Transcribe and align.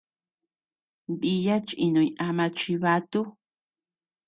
Diya 1.19 1.55
chinuñ 1.67 2.09
ama 2.27 2.45
chibatu. 2.57 3.19